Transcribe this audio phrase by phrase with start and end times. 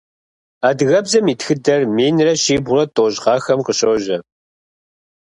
[0.67, 4.17] Адыгэбзэм и тхыдэр минрэ щибгъурэ тӏощӏ гъэхэм къыщожьэ.